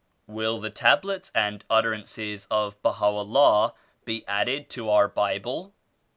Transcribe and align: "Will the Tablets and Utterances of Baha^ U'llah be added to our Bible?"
"Will 0.25 0.59
the 0.59 0.71
Tablets 0.71 1.31
and 1.35 1.63
Utterances 1.69 2.47
of 2.49 2.81
Baha^ 2.81 3.23
U'llah 3.23 3.75
be 4.03 4.25
added 4.27 4.67
to 4.71 4.89
our 4.89 5.07
Bible?" 5.07 5.75